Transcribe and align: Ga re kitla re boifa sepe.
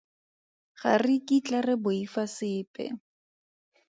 Ga 0.83 0.93
re 1.03 1.15
kitla 1.27 1.59
re 1.67 1.75
boifa 1.83 2.23
sepe. 2.35 2.83